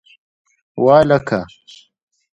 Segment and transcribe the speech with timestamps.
[0.83, 1.39] وه هلکه!